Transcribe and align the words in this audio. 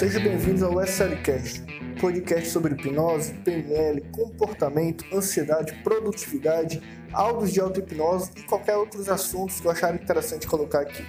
Sejam 0.00 0.22
bem-vindos 0.22 0.62
ao 0.62 0.82
SLCast, 0.82 1.62
podcast 2.00 2.48
sobre 2.48 2.72
hipnose, 2.72 3.34
PNL, 3.44 4.00
comportamento, 4.12 5.04
ansiedade, 5.14 5.74
produtividade, 5.84 6.80
áudios 7.12 7.52
de 7.52 7.60
auto-hipnose 7.60 8.30
e 8.34 8.42
qualquer 8.44 8.78
outros 8.78 9.10
assuntos 9.10 9.60
que 9.60 9.66
eu 9.66 9.70
achar 9.70 9.94
interessante 9.94 10.46
colocar 10.46 10.80
aqui. 10.80 11.04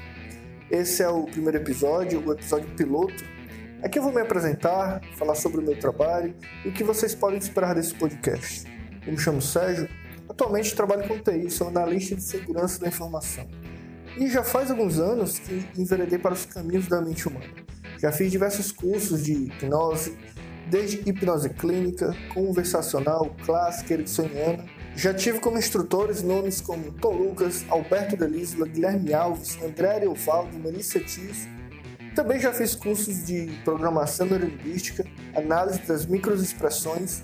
Esse 0.70 1.02
é 1.02 1.08
o 1.08 1.24
primeiro 1.24 1.60
episódio, 1.60 2.22
o 2.28 2.34
episódio 2.34 2.68
piloto. 2.76 3.24
Aqui 3.82 3.98
eu 3.98 4.04
vou 4.04 4.12
me 4.12 4.20
apresentar, 4.20 5.00
falar 5.16 5.36
sobre 5.36 5.62
o 5.62 5.64
meu 5.64 5.80
trabalho 5.80 6.36
e 6.66 6.68
o 6.68 6.74
que 6.74 6.84
vocês 6.84 7.16
podem 7.16 7.40
esperar 7.40 7.74
desse 7.74 7.96
podcast. 7.96 8.66
Eu 9.08 9.14
me 9.14 9.18
chamo 9.18 9.42
Sérgio, 9.42 9.88
atualmente 10.28 10.76
trabalho 10.76 11.08
com 11.08 11.18
TI, 11.18 11.50
sou 11.50 11.70
analista 11.70 12.14
de 12.14 12.24
segurança 12.24 12.78
da 12.78 12.90
informação. 12.90 13.48
E 14.18 14.28
já 14.28 14.44
faz 14.44 14.70
alguns 14.70 15.00
anos 15.00 15.40
que 15.40 15.66
enveredei 15.78 16.20
para 16.20 16.34
os 16.34 16.44
caminhos 16.44 16.90
da 16.90 17.02
mente 17.02 17.26
humana. 17.26 17.72
Já 18.02 18.12
fiz 18.12 18.32
diversos 18.32 18.72
cursos 18.72 19.24
de 19.24 19.34
hipnose, 19.34 20.18
desde 20.68 21.08
hipnose 21.08 21.50
clínica, 21.50 22.16
conversacional, 22.34 23.36
clássica, 23.46 23.94
ericksoniana. 23.94 24.66
Já 24.96 25.14
tive 25.14 25.40
como 25.40 25.60
instrutores 25.60 26.24
nomes 26.24 26.60
como 26.60 26.92
Tom 26.94 27.14
Lucas, 27.14 27.64
Alberto 27.70 28.18
Delisla, 28.18 28.68
Guilherme 28.68 29.14
Alves, 29.14 29.56
André 29.62 29.98
Ariovaldo, 29.98 30.58
Melissa 30.58 31.00
Tios. 31.00 31.48
Também 32.16 32.40
já 32.40 32.52
fiz 32.52 32.74
cursos 32.74 33.24
de 33.24 33.52
programação 33.64 34.26
neurolinguística, 34.26 35.06
análise 35.36 35.80
das 35.84 36.08
microexpressões, 36.08 37.22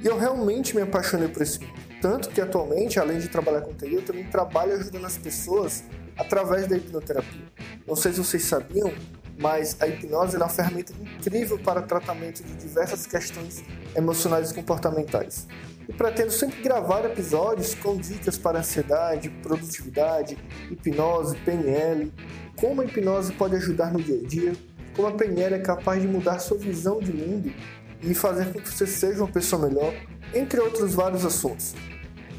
e 0.00 0.06
eu 0.06 0.16
realmente 0.16 0.76
me 0.76 0.82
apaixonei 0.82 1.26
por 1.26 1.42
esse 1.42 1.58
mundo. 1.58 1.72
Tanto 2.00 2.28
que 2.28 2.40
atualmente, 2.40 3.00
além 3.00 3.18
de 3.18 3.28
trabalhar 3.28 3.62
com 3.62 3.74
TI, 3.74 3.94
eu 3.94 4.02
também 4.02 4.24
trabalho 4.28 4.74
ajudando 4.74 5.06
as 5.06 5.18
pessoas 5.18 5.82
através 6.16 6.68
da 6.68 6.76
hipnoterapia. 6.76 7.42
Não 7.84 7.96
sei 7.96 8.12
se 8.12 8.18
vocês 8.18 8.44
sabiam, 8.44 8.92
mas 9.38 9.76
a 9.80 9.86
hipnose 9.86 10.36
é 10.36 10.38
uma 10.38 10.48
ferramenta 10.48 10.92
incrível 10.92 11.58
para 11.58 11.82
tratamento 11.82 12.42
de 12.42 12.54
diversas 12.54 13.06
questões 13.06 13.64
emocionais 13.96 14.50
e 14.50 14.54
comportamentais. 14.54 15.46
E 15.88 15.92
pretendo 15.92 16.30
sempre 16.30 16.62
gravar 16.62 17.04
episódios 17.04 17.74
com 17.74 17.96
dicas 17.96 18.38
para 18.38 18.60
ansiedade, 18.60 19.28
produtividade, 19.42 20.38
hipnose, 20.70 21.36
PNL, 21.38 22.12
como 22.56 22.80
a 22.80 22.84
hipnose 22.84 23.32
pode 23.32 23.56
ajudar 23.56 23.92
no 23.92 24.02
dia 24.02 24.18
a 24.18 24.26
dia, 24.26 24.52
como 24.94 25.08
a 25.08 25.12
PNL 25.12 25.56
é 25.56 25.58
capaz 25.58 26.00
de 26.00 26.08
mudar 26.08 26.38
sua 26.38 26.56
visão 26.56 27.00
de 27.00 27.12
mundo 27.12 27.52
e 28.00 28.14
fazer 28.14 28.52
com 28.52 28.60
que 28.60 28.68
você 28.68 28.86
seja 28.86 29.18
uma 29.18 29.30
pessoa 29.30 29.68
melhor, 29.68 29.92
entre 30.32 30.60
outros 30.60 30.94
vários 30.94 31.24
assuntos. 31.24 31.74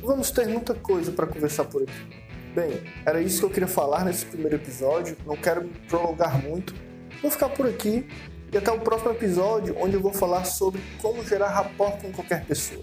Vamos 0.01 0.31
ter 0.31 0.47
muita 0.47 0.73
coisa 0.73 1.11
para 1.11 1.27
conversar 1.27 1.65
por 1.65 1.83
aqui. 1.83 2.24
Bem, 2.55 2.81
era 3.05 3.19
isso 3.21 3.39
que 3.39 3.45
eu 3.45 3.49
queria 3.49 3.67
falar 3.67 4.05
nesse 4.05 4.25
primeiro 4.25 4.55
episódio. 4.55 5.17
Não 5.25 5.35
quero 5.35 5.65
me 5.65 5.73
prolongar 5.89 6.41
muito. 6.41 6.73
Vou 7.21 7.29
ficar 7.29 7.49
por 7.49 7.67
aqui 7.67 8.07
e 8.49 8.57
até 8.57 8.71
o 8.71 8.79
próximo 8.79 9.11
episódio, 9.11 9.75
onde 9.77 9.95
eu 9.95 9.99
vou 9.99 10.13
falar 10.13 10.45
sobre 10.45 10.81
como 11.01 11.21
gerar 11.25 11.49
rapport 11.49 12.01
com 12.01 12.13
qualquer 12.13 12.45
pessoa. 12.45 12.81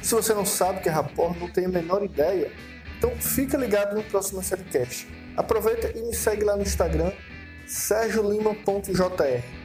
Se 0.00 0.14
você 0.14 0.32
não 0.32 0.46
sabe 0.46 0.78
o 0.78 0.82
que 0.82 0.88
é 0.88 0.92
rapport, 0.92 1.36
não 1.36 1.48
tem 1.48 1.64
a 1.64 1.68
menor 1.68 2.04
ideia, 2.04 2.52
então 2.96 3.10
fica 3.16 3.58
ligado 3.58 3.96
no 3.96 4.04
próximo 4.04 4.44
Seriecast. 4.44 5.08
Aproveita 5.36 5.90
e 5.98 6.02
me 6.02 6.14
segue 6.14 6.44
lá 6.44 6.54
no 6.54 6.62
Instagram, 6.62 7.10
sergiolima.jr. 7.66 9.59